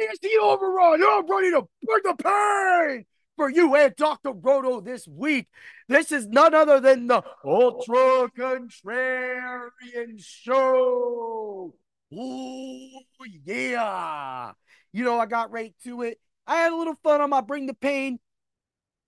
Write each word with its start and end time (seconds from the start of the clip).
is 0.00 0.18
the 0.20 0.38
overrun. 0.42 1.02
I'm 1.02 1.26
ready 1.30 1.50
to 1.50 1.66
bring 1.82 2.02
the 2.04 2.14
pain 2.14 3.04
for 3.36 3.50
you 3.50 3.74
and 3.74 3.94
Dr. 3.96 4.32
Roto 4.32 4.80
this 4.80 5.06
week. 5.06 5.48
This 5.88 6.12
is 6.12 6.26
none 6.26 6.54
other 6.54 6.80
than 6.80 7.06
the 7.06 7.22
Ultra 7.44 8.30
Contrarian 8.36 9.70
Show. 10.18 11.74
Ooh, 12.12 12.90
yeah. 13.44 14.52
You 14.92 15.04
know, 15.04 15.18
I 15.18 15.26
got 15.26 15.50
right 15.50 15.74
to 15.84 16.02
it. 16.02 16.20
I 16.46 16.56
had 16.56 16.72
a 16.72 16.76
little 16.76 16.98
fun 17.02 17.20
on 17.20 17.30
my 17.30 17.40
Bring 17.40 17.66
the 17.66 17.74
Pain 17.74 18.18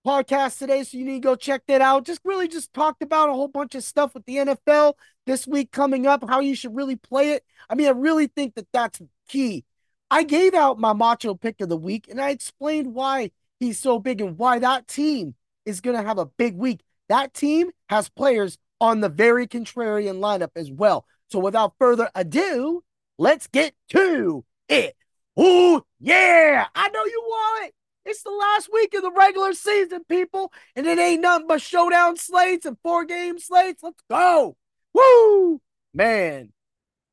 podcast 0.05 0.57
today, 0.57 0.83
so 0.83 0.97
you 0.97 1.05
need 1.05 1.21
to 1.21 1.27
go 1.27 1.35
check 1.35 1.63
that 1.67 1.81
out. 1.81 2.05
Just 2.05 2.21
really 2.23 2.47
just 2.47 2.73
talked 2.73 3.01
about 3.03 3.29
a 3.29 3.33
whole 3.33 3.47
bunch 3.47 3.75
of 3.75 3.83
stuff 3.83 4.13
with 4.13 4.25
the 4.25 4.37
NFL 4.37 4.93
this 5.25 5.45
week 5.45 5.71
coming 5.71 6.07
up, 6.07 6.23
how 6.27 6.39
you 6.39 6.55
should 6.55 6.75
really 6.75 6.95
play 6.95 7.31
it. 7.31 7.43
I 7.69 7.75
mean, 7.75 7.87
I 7.87 7.91
really 7.91 8.27
think 8.27 8.55
that 8.55 8.67
that's 8.71 9.01
key. 9.27 9.65
I 10.09 10.23
gave 10.23 10.53
out 10.53 10.79
my 10.79 10.93
macho 10.93 11.35
pick 11.35 11.61
of 11.61 11.69
the 11.69 11.77
week 11.77 12.07
and 12.09 12.21
I 12.21 12.29
explained 12.29 12.93
why 12.93 13.31
he's 13.59 13.79
so 13.79 13.99
big 13.99 14.21
and 14.21 14.37
why 14.37 14.59
that 14.59 14.87
team 14.87 15.35
is 15.65 15.81
going 15.81 15.97
to 15.97 16.03
have 16.03 16.17
a 16.17 16.25
big 16.25 16.55
week. 16.55 16.81
That 17.09 17.33
team 17.33 17.71
has 17.89 18.09
players 18.09 18.57
on 18.79 19.01
the 19.01 19.09
very 19.09 19.47
contrarian 19.47 20.19
lineup 20.19 20.51
as 20.55 20.71
well. 20.71 21.05
So 21.29 21.39
without 21.39 21.73
further 21.77 22.09
ado, 22.15 22.83
let's 23.17 23.47
get 23.47 23.73
to 23.89 24.45
it. 24.69 24.95
Oh, 25.35 25.83
yeah. 25.99 26.67
I 26.73 26.89
know 26.89 27.05
you 27.05 27.21
want 27.25 27.67
it. 27.67 27.73
It's 28.05 28.23
the 28.23 28.31
last 28.31 28.69
week 28.71 28.93
of 28.93 29.01
the 29.01 29.11
regular 29.11 29.51
season, 29.53 30.05
people, 30.07 30.53
and 30.77 30.87
it 30.87 30.97
ain't 30.97 31.21
nothing 31.21 31.47
but 31.47 31.61
showdown 31.61 32.15
slates 32.15 32.65
and 32.65 32.77
four 32.81 33.03
game 33.03 33.37
slates. 33.37 33.83
Let's 33.83 34.01
go. 34.09 34.55
Woo! 34.93 35.59
Man, 35.93 36.53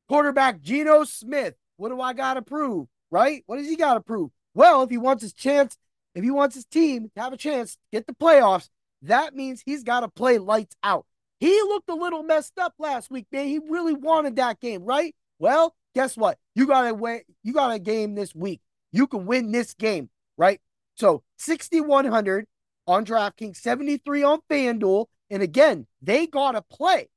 quarterback 0.07 0.61
Geno 0.61 1.03
Smith. 1.03 1.55
What 1.77 1.89
do 1.89 2.01
I 2.01 2.13
got 2.13 2.35
to 2.35 2.41
prove? 2.41 2.87
Right? 3.11 3.43
What 3.45 3.57
does 3.57 3.67
he 3.67 3.75
got 3.75 3.95
to 3.95 4.01
prove? 4.01 4.31
Well, 4.53 4.83
if 4.83 4.89
he 4.89 4.97
wants 4.97 5.21
his 5.21 5.33
chance, 5.33 5.77
if 6.13 6.23
he 6.23 6.31
wants 6.31 6.55
his 6.55 6.65
team 6.65 7.11
to 7.15 7.21
have 7.21 7.33
a 7.33 7.37
chance 7.37 7.77
get 7.91 8.07
the 8.07 8.13
playoffs, 8.13 8.69
that 9.01 9.35
means 9.35 9.61
he's 9.65 9.83
got 9.83 9.99
to 10.01 10.07
play 10.07 10.37
lights 10.37 10.75
out. 10.83 11.05
He 11.39 11.61
looked 11.61 11.89
a 11.89 11.95
little 11.95 12.23
messed 12.23 12.57
up 12.57 12.73
last 12.79 13.11
week, 13.11 13.27
man. 13.31 13.47
He 13.47 13.59
really 13.59 13.93
wanted 13.93 14.37
that 14.37 14.59
game, 14.59 14.83
right? 14.83 15.13
Well, 15.37 15.75
guess 15.93 16.15
what? 16.15 16.37
You 16.55 16.65
got 16.65 16.83
to 16.83 16.93
win. 16.93 17.21
You 17.43 17.53
got 17.53 17.73
a 17.73 17.79
game 17.79 18.15
this 18.15 18.33
week. 18.33 18.61
You 18.91 19.07
can 19.07 19.25
win 19.25 19.51
this 19.51 19.73
game, 19.73 20.09
right? 20.37 20.61
So 20.95 21.23
6,100 21.37 22.47
on 22.87 23.05
DraftKings, 23.05 23.57
73 23.57 24.23
on 24.23 24.39
FanDuel. 24.49 25.07
And 25.29 25.43
again, 25.43 25.87
they 26.01 26.27
got 26.27 26.53
to 26.53 26.61
play. 26.61 27.09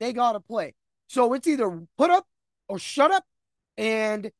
They 0.00 0.12
got 0.12 0.32
to 0.32 0.40
play. 0.40 0.74
So 1.08 1.34
it's 1.34 1.46
either 1.46 1.86
put 1.96 2.10
up 2.10 2.26
or 2.68 2.78
shut 2.78 3.10
up. 3.10 3.24
And 3.78 4.30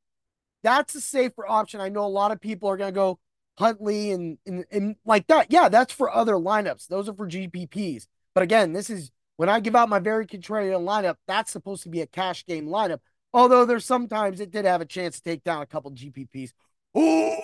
that's 0.62 0.94
a 0.94 1.00
safer 1.00 1.48
option. 1.48 1.80
I 1.80 1.88
know 1.88 2.04
a 2.04 2.08
lot 2.08 2.32
of 2.32 2.40
people 2.40 2.68
are 2.68 2.76
going 2.76 2.92
to 2.92 2.94
go 2.94 3.18
Huntley 3.56 4.10
and, 4.10 4.38
and, 4.46 4.64
and 4.70 4.96
like 5.06 5.26
that. 5.28 5.50
Yeah, 5.50 5.68
that's 5.68 5.92
for 5.92 6.14
other 6.14 6.34
lineups. 6.34 6.88
Those 6.88 7.08
are 7.08 7.14
for 7.14 7.26
GPPs. 7.26 8.06
But 8.34 8.42
again, 8.42 8.72
this 8.72 8.90
is 8.90 9.10
when 9.36 9.48
I 9.48 9.60
give 9.60 9.76
out 9.76 9.88
my 9.88 10.00
very 10.00 10.26
contrarian 10.26 10.84
lineup, 10.84 11.14
that's 11.26 11.52
supposed 11.52 11.84
to 11.84 11.88
be 11.88 12.00
a 12.00 12.06
cash 12.06 12.44
game 12.44 12.66
lineup. 12.66 12.98
Although 13.32 13.64
there's 13.64 13.84
sometimes 13.84 14.40
it 14.40 14.50
did 14.50 14.64
have 14.64 14.80
a 14.80 14.86
chance 14.86 15.16
to 15.16 15.22
take 15.22 15.44
down 15.44 15.62
a 15.62 15.66
couple 15.66 15.92
GPPs. 15.92 16.50
Oh, 16.94 17.36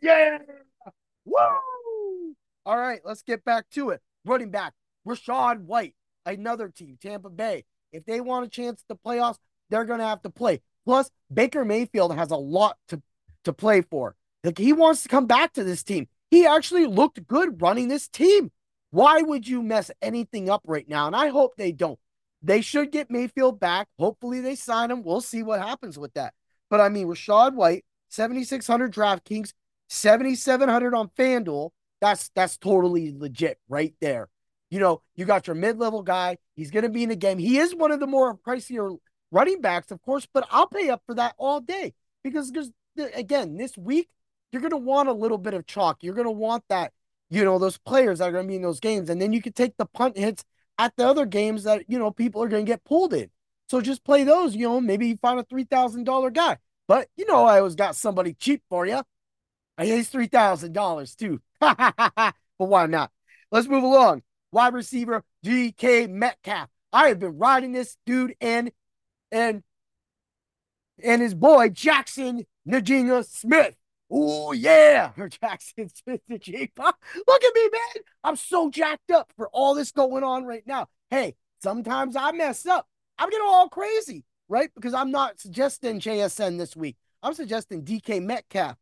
yeah. 0.00 0.38
Woo! 1.24 2.34
All 2.66 2.78
right, 2.78 3.00
let's 3.04 3.22
get 3.22 3.44
back 3.44 3.68
to 3.70 3.90
it. 3.90 4.00
Running 4.24 4.50
back, 4.50 4.72
Rachaad 5.06 5.64
White, 5.64 5.94
another 6.24 6.68
team, 6.68 6.98
Tampa 7.00 7.30
Bay. 7.30 7.64
If 7.92 8.04
they 8.04 8.20
want 8.20 8.46
a 8.46 8.48
chance 8.48 8.82
at 8.82 8.88
the 8.88 8.96
playoffs, 8.96 9.38
they're 9.70 9.84
going 9.84 10.00
to 10.00 10.06
have 10.06 10.22
to 10.22 10.30
play. 10.30 10.60
Plus, 10.84 11.10
Baker 11.32 11.64
Mayfield 11.64 12.14
has 12.14 12.30
a 12.30 12.36
lot 12.36 12.76
to, 12.88 13.02
to 13.44 13.52
play 13.52 13.80
for. 13.80 14.14
Like 14.42 14.58
he 14.58 14.72
wants 14.72 15.02
to 15.02 15.08
come 15.08 15.26
back 15.26 15.54
to 15.54 15.64
this 15.64 15.82
team. 15.82 16.08
He 16.30 16.46
actually 16.46 16.86
looked 16.86 17.26
good 17.26 17.60
running 17.62 17.88
this 17.88 18.08
team. 18.08 18.50
Why 18.90 19.22
would 19.22 19.48
you 19.48 19.62
mess 19.62 19.90
anything 20.02 20.48
up 20.48 20.62
right 20.66 20.88
now? 20.88 21.06
And 21.06 21.16
I 21.16 21.28
hope 21.28 21.56
they 21.56 21.72
don't. 21.72 21.98
They 22.42 22.60
should 22.60 22.92
get 22.92 23.10
Mayfield 23.10 23.58
back. 23.58 23.88
Hopefully 23.98 24.40
they 24.40 24.54
sign 24.54 24.90
him. 24.90 25.02
We'll 25.02 25.22
see 25.22 25.42
what 25.42 25.60
happens 25.60 25.98
with 25.98 26.12
that. 26.14 26.34
But 26.68 26.80
I 26.80 26.90
mean, 26.90 27.06
Rachaad 27.06 27.54
White, 27.54 27.84
7,600 28.10 28.92
DraftKings, 28.92 29.52
7,700 29.88 30.94
on 30.94 31.08
FanDuel. 31.18 31.70
That's 32.00 32.30
that's 32.34 32.58
totally 32.58 33.14
legit 33.16 33.58
right 33.68 33.94
there. 34.00 34.28
You 34.70 34.80
know, 34.80 35.02
you 35.14 35.24
got 35.24 35.46
your 35.46 35.56
mid-level 35.56 36.02
guy. 36.02 36.36
He's 36.54 36.70
going 36.70 36.82
to 36.82 36.88
be 36.88 37.02
in 37.02 37.08
the 37.08 37.16
game. 37.16 37.38
He 37.38 37.58
is 37.58 37.74
one 37.74 37.92
of 37.92 38.00
the 38.00 38.06
more 38.06 38.36
pricier 38.36 38.98
running 39.34 39.60
backs, 39.60 39.90
of 39.90 40.00
course, 40.02 40.26
but 40.32 40.46
I'll 40.50 40.68
pay 40.68 40.88
up 40.88 41.02
for 41.06 41.14
that 41.16 41.34
all 41.36 41.60
day 41.60 41.92
because 42.22 42.50
because 42.50 42.70
again, 43.14 43.56
this 43.56 43.76
week 43.76 44.08
you're 44.52 44.62
going 44.62 44.70
to 44.70 44.76
want 44.76 45.08
a 45.08 45.12
little 45.12 45.38
bit 45.38 45.52
of 45.52 45.66
chalk. 45.66 46.02
You're 46.02 46.14
going 46.14 46.26
to 46.26 46.30
want 46.30 46.64
that, 46.68 46.92
you 47.28 47.44
know, 47.44 47.58
those 47.58 47.76
players 47.76 48.20
that 48.20 48.28
are 48.28 48.32
going 48.32 48.46
to 48.46 48.48
be 48.48 48.56
in 48.56 48.62
those 48.62 48.80
games, 48.80 49.10
and 49.10 49.20
then 49.20 49.32
you 49.32 49.42
can 49.42 49.52
take 49.52 49.76
the 49.76 49.86
punt 49.86 50.16
hits 50.16 50.44
at 50.78 50.94
the 50.96 51.06
other 51.06 51.26
games 51.26 51.64
that 51.64 51.84
you 51.88 51.98
know 51.98 52.10
people 52.10 52.42
are 52.42 52.48
going 52.48 52.64
to 52.64 52.70
get 52.70 52.84
pulled 52.84 53.12
in. 53.12 53.30
So 53.68 53.80
just 53.80 54.04
play 54.04 54.24
those. 54.24 54.54
You 54.54 54.68
know, 54.68 54.80
maybe 54.80 55.08
you 55.08 55.18
find 55.20 55.40
a 55.40 55.44
three 55.44 55.64
thousand 55.64 56.04
dollar 56.04 56.30
guy, 56.30 56.58
but 56.86 57.08
you 57.16 57.26
know 57.26 57.44
I 57.44 57.58
always 57.58 57.74
got 57.74 57.96
somebody 57.96 58.34
cheap 58.34 58.62
for 58.68 58.86
you. 58.86 59.02
I 59.76 59.86
he's 59.86 60.08
three 60.08 60.28
thousand 60.28 60.72
dollars 60.72 61.14
too. 61.14 61.40
but 61.60 62.34
why 62.56 62.86
not? 62.86 63.10
Let's 63.50 63.68
move 63.68 63.82
along. 63.82 64.22
Wide 64.52 64.74
receiver 64.74 65.24
DK 65.44 66.08
Metcalf. 66.08 66.68
I 66.92 67.08
have 67.08 67.18
been 67.18 67.38
riding 67.38 67.72
this 67.72 67.96
dude 68.06 68.36
and 68.40 68.70
and 69.34 69.62
and 71.02 71.20
his 71.20 71.34
boy 71.34 71.68
Jaxon 71.68 72.46
Njigba 72.66 73.26
Smith. 73.26 73.76
Oh 74.10 74.52
yeah, 74.52 75.12
Jackson 75.42 75.90
Smith 75.92 76.20
Najinga. 76.30 76.70
Look 76.78 77.44
at 77.44 77.54
me, 77.54 77.68
man. 77.72 78.04
I'm 78.22 78.36
so 78.36 78.70
jacked 78.70 79.10
up 79.10 79.32
for 79.36 79.48
all 79.48 79.74
this 79.74 79.90
going 79.90 80.22
on 80.22 80.44
right 80.44 80.66
now. 80.66 80.88
Hey, 81.10 81.34
sometimes 81.62 82.14
I 82.16 82.32
mess 82.32 82.64
up. 82.64 82.86
I'm 83.18 83.28
getting 83.28 83.46
all 83.46 83.68
crazy, 83.68 84.24
right? 84.48 84.70
Because 84.74 84.94
I'm 84.94 85.10
not 85.10 85.40
suggesting 85.40 86.00
JSN 86.00 86.58
this 86.58 86.76
week. 86.76 86.96
I'm 87.22 87.34
suggesting 87.34 87.82
DK 87.82 88.22
Metcalf. 88.22 88.76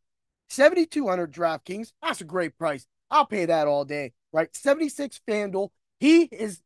7,200 0.49 1.31
DraftKings. 1.31 1.93
That's 2.01 2.21
a 2.21 2.25
great 2.25 2.57
price. 2.59 2.85
I'll 3.09 3.25
pay 3.25 3.45
that 3.45 3.67
all 3.67 3.85
day, 3.85 4.13
right? 4.31 4.55
76 4.55 5.19
FanDuel. 5.27 5.69
He 5.99 6.23
is 6.23 6.61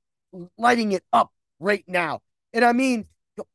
lighting 0.57 0.91
it 0.91 1.03
up 1.13 1.31
right 1.59 1.85
now. 1.87 2.21
And 2.53 2.65
I 2.65 2.73
mean, 2.73 3.05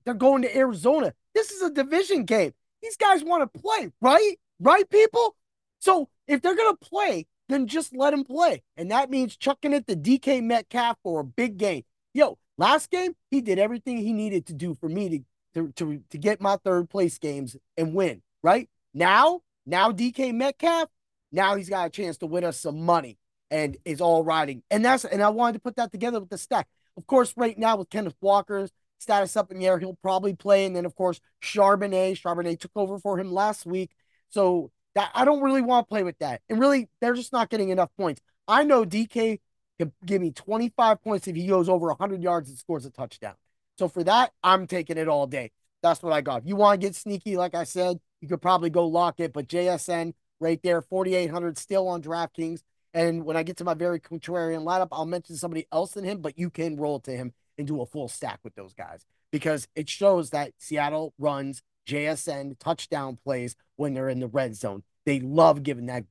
they're 0.05 0.15
going 0.15 0.43
to 0.43 0.57
Arizona. 0.57 1.15
This 1.35 1.51
is 1.51 1.63
a 1.63 1.71
division 1.71 2.25
game. 2.25 2.53
These 2.83 2.97
guys 2.97 3.25
want 3.25 3.53
to 3.53 3.61
play, 3.61 3.93
right? 4.01 4.39
Right, 4.61 4.89
people? 4.89 5.37
So 5.79 6.09
if 6.27 6.43
they're 6.43 6.57
going 6.57 6.77
to 6.77 6.89
play, 6.89 7.27
then 7.49 7.67
just 7.67 7.95
let 7.95 8.11
them 8.11 8.25
play. 8.25 8.63
And 8.77 8.91
that 8.91 9.11
means 9.11 9.37
chucking 9.37 9.73
it 9.73 9.87
to 9.87 9.97
DK 9.97 10.43
Metcalf 10.43 10.97
for 11.03 11.21
a 11.21 11.25
big 11.25 11.57
game. 11.59 11.83
Yo, 12.15 12.39
last 12.59 12.91
game, 12.91 13.15
he 13.31 13.41
did 13.41 13.59
everything 13.59 13.99
he 13.99 14.13
needed 14.13 14.47
to 14.47 14.53
do 14.53 14.77
for 14.81 14.89
me 14.89 15.09
to, 15.09 15.21
to, 15.55 15.73
to, 15.73 16.03
to 16.11 16.19
get 16.19 16.41
my 16.41 16.57
third 16.65 16.91
place 16.91 17.19
games 17.19 17.57
and 17.77 17.95
win, 17.95 18.23
right? 18.43 18.69
Now, 18.95 19.41
now 19.67 19.93
DK 19.93 20.35
Metcalf, 20.35 20.89
now 21.31 21.57
he's 21.57 21.69
got 21.69 21.87
a 21.87 21.91
chance 21.91 22.19
to 22.19 22.27
win 22.27 22.45
us 22.45 22.59
some 22.59 22.85
money 22.85 23.19
and 23.51 23.77
is 23.85 24.01
all 24.01 24.25
riding. 24.25 24.63
And 24.71 24.85
that's 24.85 25.05
and 25.05 25.23
I 25.23 25.29
wanted 25.29 25.55
to 25.55 25.61
put 25.61 25.77
that 25.77 25.93
together 25.93 26.21
with 26.21 26.31
the 26.31 26.39
stack. 26.39 26.67
Of 26.97 27.07
course, 27.07 27.35
right 27.37 27.59
now 27.59 27.77
with 27.77 27.91
Kenneth 27.91 28.17
Walker's 28.21 28.71
status 29.03 29.37
up 29.37 29.51
in 29.51 29.59
the 29.59 29.67
air, 29.67 29.79
he'll 29.79 29.99
probably 30.03 30.35
play. 30.35 30.65
And 30.65 30.75
then 30.75 30.87
of 30.87 30.95
course, 30.95 31.21
Charbonnet. 31.43 32.21
Charbonnet 32.21 32.61
took 32.61 32.73
over 32.77 32.99
for 32.99 33.19
him 33.19 33.33
last 33.33 33.67
week. 33.67 33.91
So 34.31 34.71
that 34.95 35.11
I 35.15 35.25
don't 35.25 35.43
really 35.43 35.63
want 35.63 35.87
to 35.87 35.89
play 35.89 36.03
with 36.03 36.19
that. 36.19 36.41
And 36.49 36.59
really, 36.59 36.89
they're 37.01 37.15
just 37.15 37.33
not 37.33 37.51
getting 37.51 37.71
enough 37.71 37.91
points. 37.99 38.21
I 38.49 38.65
know 38.65 38.85
DK 38.85 39.41
can 39.79 39.93
give 40.05 40.21
me 40.21 40.31
25 40.31 41.03
points 41.03 41.29
if 41.29 41.37
he 41.37 41.47
goes 41.47 41.69
over 41.69 41.89
100 41.89 42.23
yards 42.23 42.49
and 42.49 42.59
scores 42.59 42.85
a 42.85 42.91
touchdown. 42.91 43.35
So 43.79 43.89
for 43.89 44.05
that, 44.05 44.33
I'm 44.43 44.67
taking 44.67 44.99
it 44.99 45.09
all 45.09 45.27
day. 45.27 45.51
That's 45.83 46.03
what 46.03 46.13
I 46.13 46.21
got. 46.21 46.43
If 46.43 46.49
you 46.49 46.57
want 46.57 46.81
to 46.81 46.87
get 46.87 46.95
sneaky, 46.95 47.37
like 47.37 47.55
I 47.55 47.65
said, 47.65 47.99
you 48.21 48.29
could 48.29 48.43
probably 48.43 48.71
go 48.71 48.87
lock 48.87 49.19
it, 49.19 49.33
but 49.33 49.49
JSN 49.49 50.13
right 50.41 50.61
there, 50.63 50.83
4,800 50.83 51.59
still 51.59 51.89
on 51.89 52.03
DraftKings. 52.03 52.63
And 52.95 53.25
when 53.25 53.37
I 53.37 53.43
get 53.43 53.57
to 53.57 53.65
my 53.65 53.75
very 53.75 53.99
contrarian 53.99 54.65
lineup, 54.65 54.89
I'll 54.93 55.07
mention 55.07 55.37
somebody 55.37 55.67
else 55.73 55.93
than 55.93 56.05
him, 56.05 56.21
but 56.21 56.39
you 56.39 56.51
can 56.51 56.77
roll 56.77 57.01
to 57.01 57.11
him 57.11 57.33
and 57.63 57.69
do 57.69 57.81
a 57.81 57.87
full 57.87 58.09
stack 58.09 58.41
with 58.43 58.55
those 58.55 58.75
guys 58.75 59.07
because 59.31 59.69
it 59.75 59.89
shows 59.89 60.31
that 60.31 60.53
Seattle 60.59 61.15
runs 61.19 61.63
JSN 61.89 62.59
touchdown 62.59 63.19
plays 63.23 63.57
when 63.77 63.95
they're 63.95 64.09
in 64.09 64.21
the 64.21 64.27
red 64.27 64.57
zone. 64.57 64.83
They 65.07 65.21
love 65.21 65.63
giving 65.63 65.87
that 65.87 66.05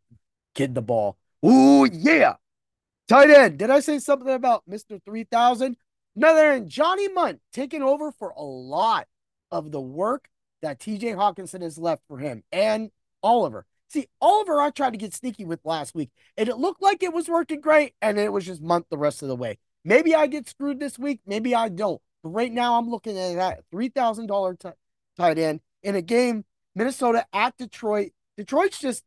kid 0.56 0.76
the 0.76 0.82
ball. 0.82 1.18
Ooh, 1.46 1.88
yeah. 1.92 2.36
Tight 3.08 3.30
end. 3.30 3.58
Did 3.58 3.70
I 3.70 3.82
say 3.82 4.00
something 4.00 4.30
about 4.30 4.64
Mr. 4.70 5.00
3000? 5.04 5.76
Another 6.16 6.54
than 6.54 6.70
Johnny 6.70 7.08
Mundt 7.10 7.40
taking 7.52 7.82
over 7.82 8.12
for 8.12 8.30
a 8.30 8.44
lot 8.44 9.08
of 9.52 9.72
the 9.72 9.82
work 9.82 10.30
that 10.62 10.80
TJ 10.80 11.16
Hockenson 11.16 11.62
has 11.62 11.78
left 11.78 12.04
for 12.08 12.18
him 12.18 12.44
and 12.52 12.92
Oliver. 13.24 13.66
See, 13.90 14.08
Oliver, 14.22 14.62
I 14.62 14.70
tried 14.70 14.92
to 14.92 14.98
get 14.98 15.14
sneaky 15.14 15.44
with 15.44 15.60
last 15.66 15.94
week, 15.94 16.12
and 16.38 16.48
it 16.48 16.58
looked 16.58 16.82
like 16.82 17.04
it 17.04 17.14
was 17.14 17.28
working 17.28 17.60
great, 17.60 17.94
and 18.02 18.18
it 18.18 18.32
was 18.32 18.46
just 18.46 18.62
Mundt 18.62 18.86
the 18.90 18.98
rest 18.98 19.22
of 19.22 19.28
the 19.28 19.36
way. 19.36 19.58
Maybe 19.84 20.14
I 20.16 20.28
get 20.28 20.48
screwed 20.48 20.80
this 20.80 21.00
week, 21.00 21.22
maybe 21.26 21.56
I 21.56 21.70
don't. 21.70 22.02
But 22.24 22.30
right 22.30 22.52
now, 22.52 22.78
I'm 22.78 22.90
looking 22.90 23.18
at 23.18 23.36
that 23.36 23.64
$3,000 23.74 24.60
t- 24.60 24.70
tight 25.18 25.40
end 25.40 25.62
in 25.84 25.96
a 25.96 26.02
game 26.02 26.46
Minnesota 26.76 27.26
at 27.34 27.58
Detroit. 27.58 28.12
Detroit's 28.38 28.80
just 28.80 29.04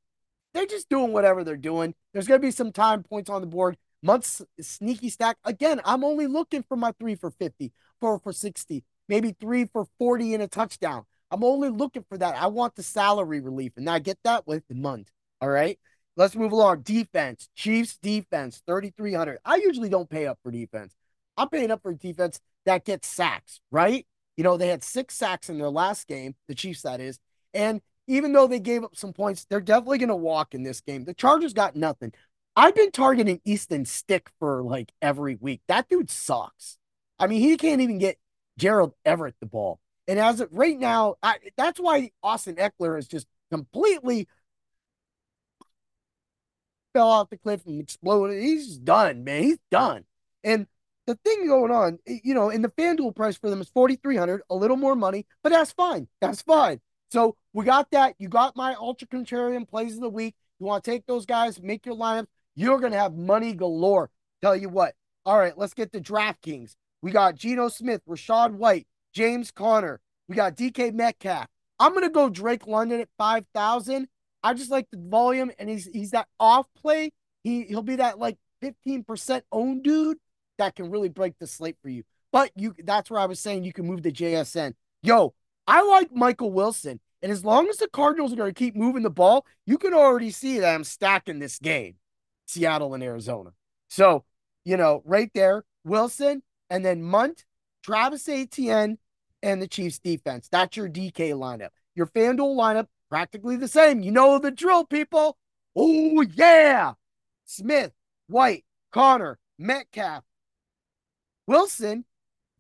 they're 0.53 0.67
just 0.67 0.88
doing 0.88 1.12
whatever 1.12 1.43
they're 1.43 1.56
doing. 1.56 1.94
There's 2.12 2.29
going 2.29 2.41
to 2.41 2.47
be 2.47 2.53
some 2.53 2.73
time 2.73 3.03
points 3.03 3.29
on 3.29 3.41
the 3.41 3.47
board. 3.47 3.76
Mundt's 4.03 4.43
sneaky 4.61 5.09
stack. 5.09 5.37
Again, 5.44 5.81
I'm 5.85 6.05
only 6.05 6.26
looking 6.26 6.62
for 6.62 6.76
my 6.76 6.93
three 6.93 7.17
for 7.17 7.31
50, 7.31 7.73
four 8.00 8.19
for 8.21 8.32
60, 8.32 8.85
maybe 9.09 9.35
three 9.38 9.65
for 9.65 9.87
40 9.99 10.35
and 10.35 10.43
a 10.43 10.49
touchdown. 10.49 11.05
I'm 11.31 11.43
only 11.43 11.71
looking 11.71 12.05
for 12.09 12.17
that. 12.19 12.37
I 12.37 12.47
want 12.47 12.76
the 12.76 12.82
salary 12.82 13.41
relief, 13.41 13.73
and 13.76 13.91
I 13.91 13.99
get 13.99 14.19
that 14.23 14.47
with 14.47 14.62
the 14.69 14.75
Mundt. 14.75 15.11
All 15.41 15.49
right. 15.49 15.79
Let's 16.16 16.37
move 16.37 16.52
along. 16.52 16.82
Defense. 16.82 17.49
Chiefs 17.55 17.99
defense, 17.99 18.62
3,300. 18.66 19.38
I 19.44 19.56
usually 19.56 19.88
don't 19.88 20.08
pay 20.08 20.26
up 20.26 20.38
for 20.43 20.50
defense. 20.50 20.94
I'm 21.37 21.49
paying 21.49 21.70
up 21.70 21.82
for 21.82 21.93
defense 21.93 22.40
that 22.66 22.84
gets 22.84 23.08
sacks, 23.08 23.61
right? 23.70 24.06
You 24.37 24.44
know, 24.44 24.56
they 24.56 24.69
had 24.69 24.82
six 24.82 25.14
sacks 25.14 25.49
in 25.49 25.58
their 25.58 25.70
last 25.70 26.06
game, 26.06 26.34
the 26.49 26.55
Chiefs, 26.55 26.82
that 26.82 27.00
is. 27.00 27.19
And 27.52 27.81
even 28.06 28.32
though 28.32 28.46
they 28.46 28.61
gave 28.61 28.84
up 28.84 28.96
some 28.96 29.12
points, 29.12 29.46
they're 29.49 29.61
definitely 29.61 29.99
going 29.99 30.08
to 30.08 30.16
walk 30.16 30.55
in 30.55 30.62
this 30.62 30.81
game. 30.81 31.05
The 31.05 31.14
Chargers 31.14 31.52
got 31.52 31.76
nothing. 31.76 32.12
I've 32.56 32.75
been 32.75 32.90
targeting 32.90 33.40
Easton 33.44 33.84
Stick 33.84 34.31
for 34.38 34.62
like 34.62 34.93
every 35.02 35.37
week. 35.37 35.62
That 35.69 35.88
dude 35.88 36.11
sucks. 36.11 36.78
I 37.19 37.26
mean, 37.26 37.40
he 37.40 37.56
can't 37.56 37.81
even 37.81 37.99
get 37.99 38.19
Gerald 38.58 38.94
Everett 39.05 39.34
the 39.40 39.46
ball. 39.46 39.81
And 40.06 40.19
as 40.19 40.40
of 40.40 40.49
right 40.52 40.78
now, 40.78 41.16
I, 41.22 41.37
that's 41.56 41.81
why 41.81 42.11
Austin 42.22 42.56
Ekeler 42.56 42.99
is 42.99 43.08
just 43.08 43.26
completely 43.50 44.28
fell 46.94 47.11
off 47.11 47.29
the 47.29 47.37
cliff 47.37 47.67
and 47.67 47.81
exploded. 47.81 48.43
He's 48.43 48.79
done, 48.79 49.25
man. 49.25 49.43
He's 49.43 49.58
done. 49.70 50.05
And 50.43 50.67
the 51.06 51.17
thing 51.17 51.46
going 51.46 51.70
on, 51.70 51.99
you 52.06 52.32
know, 52.32 52.49
in 52.49 52.62
the 52.62 52.70
FanDuel 52.70 53.14
price 53.14 53.37
for 53.37 53.50
them 53.50 53.61
is 53.61 53.69
4,300, 53.69 54.41
a 54.49 54.55
little 54.55 54.79
more 54.79 54.96
money, 54.96 55.26
but 55.43 55.50
that's 55.50 55.73
fine. 55.73 56.08
That's 56.23 56.41
fine. 56.41 56.81
So 57.11 57.37
we 57.52 57.67
got 57.67 57.91
that. 57.91 58.14
You 58.19 58.29
got 58.29 58.56
my 58.56 58.75
ultra 58.75 59.06
contrarian 59.06 59.69
plays 59.69 59.96
of 59.96 60.00
the 60.00 60.08
week. 60.08 60.35
You 60.58 60.67
want 60.67 60.82
to 60.85 60.91
take 60.91 61.06
those 61.06 61.26
guys, 61.26 61.61
make 61.61 61.85
your 61.85 61.96
lineup. 61.96 62.26
You're 62.56 62.79
going 62.79 62.93
to 62.93 62.99
have 62.99 63.14
money 63.14 63.52
galore. 63.52 64.11
Tell 64.40 64.56
you 64.56 64.69
what. 64.69 64.94
All 65.26 65.38
right, 65.38 65.56
let's 65.58 65.75
get 65.75 65.93
the 65.93 66.00
DraftKings. 66.00 66.76
We 67.02 67.11
got 67.11 67.35
Geno 67.35 67.69
Smith, 67.69 68.00
Rachaad 68.08 68.52
White, 68.52 68.87
James 69.12 69.50
Conner. 69.50 70.00
We 70.29 70.37
got 70.37 70.56
DK 70.56 70.94
Metcalf. 70.94 71.47
I'm 71.79 71.93
going 71.93 72.05
to 72.05 72.11
go 72.11 72.31
Drake 72.31 72.67
London 72.67 73.00
at 73.00 73.08
5,000. 73.19 74.08
I 74.44 74.55
just 74.55 74.70
like 74.70 74.87
the 74.93 74.99
volume, 74.99 75.50
and 75.58 75.69
he's 75.69 75.87
he's 75.87 76.12
that 76.12 76.29
off 76.38 76.67
play. 76.81 77.11
He 77.43 77.64
he'll 77.64 77.82
be 77.82 77.96
that 77.96 78.19
like 78.19 78.37
15% 78.62 79.43
own 79.50 79.82
dude 79.82 80.19
that 80.58 80.76
can 80.76 80.91
really 80.91 81.08
break 81.08 81.38
the 81.38 81.46
slate 81.46 81.76
for 81.82 81.88
you. 81.88 82.05
But 82.31 82.50
you 82.55 82.75
that's 82.85 83.11
where 83.11 83.20
I 83.20 83.26
was 83.26 83.41
saying 83.41 83.64
you 83.64 83.73
can 83.73 83.87
move 83.87 84.02
to 84.02 84.12
JSN. 84.12 84.75
Yo, 85.02 85.35
I 85.67 85.82
like 85.82 86.12
Michael 86.12 86.52
Wilson. 86.52 87.00
And 87.23 87.32
as 87.32 87.43
long 87.43 87.69
as 87.69 87.79
the 87.79 87.88
Cardinals 87.88 88.35
are 88.35 88.37
going 88.37 88.50
to 88.52 88.58
keep 88.58 88.76
moving 88.76 89.02
the 89.02 89.08
ball, 89.08 89.46
you 89.67 89.79
can 89.79 89.94
already 89.94 90.31
see 90.31 90.58
that 90.58 90.75
I'm 90.75 90.85
stacking 90.85 91.38
this 91.38 91.58
game, 91.58 91.94
Seattle 92.47 92.93
and 92.93 93.02
Arizona. 93.02 93.55
So, 93.88 94.25
you 94.67 94.76
know, 94.76 95.00
right 95.06 95.31
there, 95.32 95.64
Wilson 95.85 96.43
and 96.69 96.85
then 96.85 97.02
Mundt, 97.02 97.47
Travis 97.82 98.29
Etienne, 98.29 98.99
and 99.43 99.62
the 99.62 99.69
Chiefs 99.69 99.99
defense. 99.99 100.49
That's 100.50 100.76
your 100.76 100.88
DK 100.88 101.32
lineup. 101.32 101.70
Your 101.94 102.06
FanDuel 102.06 102.56
lineup, 102.56 102.88
practically 103.14 103.55
the 103.55 103.69
same. 103.69 104.02
You 104.02 104.11
know 104.11 104.40
the 104.40 104.50
drill, 104.50 104.84
people. 104.84 105.38
Oh, 105.76 106.22
yeah. 106.34 106.94
Smith, 107.44 107.93
White, 108.26 108.64
Conner, 108.90 109.38
Metcalf, 109.56 110.25
Wilson, 111.46 112.06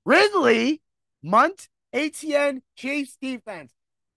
Ridley, 0.04 0.80
Mundt, 1.24 1.68
Etienne, 1.92 2.62
Chiefs 2.76 3.16
defense. 3.20 3.72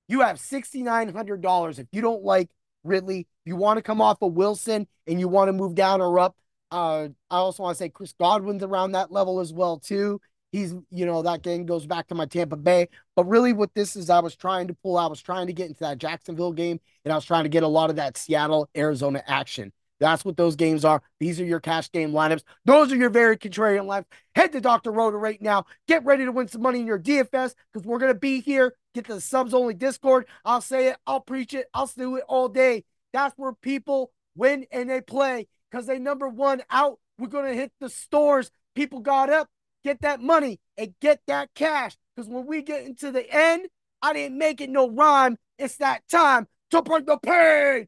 You 0.08 0.22
have 0.22 0.38
$6,900. 0.38 1.80
If 1.80 1.88
you 1.92 2.04
don't 2.04 2.24
like 2.24 2.52
Ridley, 2.84 3.26
you 3.44 3.56
want 3.56 3.78
to 3.78 3.82
come 3.82 4.00
off 4.00 4.22
of 4.22 4.34
Wilson 4.34 4.88
and 5.08 5.20
you 5.20 5.28
want 5.28 5.50
to 5.50 5.54
move 5.54 5.74
down 5.74 6.02
or 6.02 6.20
up. 6.20 6.36
Uh, 6.70 7.08
I 7.32 7.38
also 7.38 7.64
want 7.64 7.76
to 7.76 7.84
say 7.84 7.90
Chris 7.90 8.14
Godwin's 8.14 8.62
around 8.62 8.92
that 8.92 9.12
level 9.12 9.40
as 9.40 9.52
well, 9.52 9.80
too. 9.80 10.22
He's, 10.58 10.74
you 10.90 11.06
know, 11.06 11.22
that 11.22 11.44
game 11.44 11.66
goes 11.66 11.86
back 11.86 12.08
to 12.08 12.16
my 12.16 12.26
Tampa 12.26 12.56
Bay. 12.56 12.90
But 13.16 13.26
really, 13.26 13.54
what 13.54 13.76
this 13.76 13.96
is, 13.96 14.10
I 14.10 14.20
was 14.20 14.36
trying 14.36 14.68
to 14.68 14.74
pull, 14.74 14.98
I 14.98 15.06
was 15.06 15.22
trying 15.22 15.48
to 15.48 15.54
get 15.54 15.68
into 15.68 15.82
that 15.82 16.00
Jacksonville 16.00 16.52
game, 16.52 16.80
and 17.06 17.12
I 17.12 17.16
was 17.16 17.26
trying 17.26 17.44
to 17.44 17.50
get 17.50 17.62
a 17.62 17.68
lot 17.68 17.92
of 17.92 17.98
that 17.98 18.18
Seattle, 18.18 18.68
Arizona 18.76 19.24
action. 19.28 19.72
That's 20.00 20.26
what 20.26 20.36
those 20.36 20.56
games 20.56 20.84
are. 20.84 21.02
These 21.20 21.40
are 21.40 21.46
your 21.46 21.60
cash 21.60 21.92
game 21.92 22.12
lineups. 22.12 22.42
Those 22.66 22.92
are 22.92 22.96
your 22.96 23.10
very 23.12 23.38
contrarian 23.38 23.86
lineups. 23.86 24.06
Head 24.36 24.52
to 24.54 24.62
Dr. 24.62 24.92
Roto 24.92 25.18
right 25.18 25.42
now. 25.42 25.66
Get 25.88 26.06
ready 26.06 26.26
to 26.26 26.32
win 26.32 26.48
some 26.48 26.62
money 26.62 26.80
in 26.80 26.88
your 26.88 27.00
DFS 27.00 27.54
because 27.72 27.86
we're 27.86 28.00
going 28.00 28.14
to 28.14 28.20
be 28.20 28.42
here. 28.42 28.76
Get 28.96 29.06
to 29.06 29.16
the 29.16 29.22
subs 29.22 29.54
only 29.54 29.76
Discord. 29.76 30.26
I'll 30.44 30.62
say 30.62 30.88
it. 30.90 30.98
I'll 31.06 31.22
preach 31.22 31.54
it. 31.54 31.68
I'll 31.74 31.88
do 31.88 32.16
it 32.16 32.24
all 32.28 32.50
day. 32.50 32.84
That's 33.14 33.36
where 33.38 33.54
people 33.54 34.12
win 34.36 34.66
and 34.72 34.90
they 34.90 35.02
play 35.02 35.48
because 35.70 35.86
they 35.86 36.00
number 36.00 36.28
one 36.28 36.62
out. 36.70 37.00
We're 37.20 37.28
going 37.28 37.48
to 37.48 37.60
hit 37.60 37.72
the 37.80 37.90
stores. 37.90 38.52
People 38.76 39.00
got 39.00 39.30
up. 39.32 39.50
Get 39.88 40.02
that 40.02 40.20
money 40.20 40.60
and 40.78 40.94
get 41.00 41.22
that 41.28 41.54
cash 41.56 41.96
because 42.14 42.28
when 42.28 42.46
we 42.46 42.62
get 42.62 42.84
into 42.84 43.10
the 43.10 43.26
end, 43.34 43.70
I 44.02 44.12
didn't 44.12 44.38
make 44.38 44.60
it 44.60 44.70
no 44.70 44.90
rhyme. 44.90 45.38
It's 45.58 45.78
that 45.78 46.06
time 46.10 46.50
to 46.72 46.82
bring 46.82 47.06
the 47.06 47.16
pain. 47.16 47.88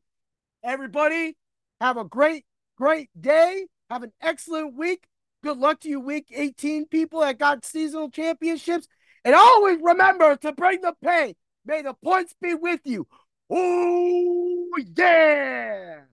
Everybody, 0.64 1.36
have 1.82 1.98
a 1.98 2.06
great, 2.06 2.46
great 2.78 3.10
day. 3.20 3.66
Have 3.90 4.04
an 4.04 4.14
excellent 4.22 4.78
week. 4.78 5.10
Good 5.44 5.58
luck 5.58 5.82
to 5.82 5.90
you, 5.90 6.00
week 6.00 6.28
18 6.34 6.86
people 6.86 7.20
that 7.20 7.38
got 7.38 7.66
seasonal 7.66 8.10
championships. 8.10 8.88
And 9.26 9.36
always 9.36 9.80
remember 9.82 10.38
to 10.38 10.54
bring 10.54 10.80
the 10.80 10.94
pain. 11.04 11.34
May 11.66 11.82
the 11.82 11.96
points 12.02 12.34
be 12.42 12.54
with 12.54 12.80
you. 12.86 13.08
Oh, 13.50 14.70
yeah. 14.96 16.04